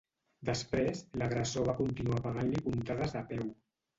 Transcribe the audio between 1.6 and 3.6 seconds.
va continuar pegant-li puntades de peu.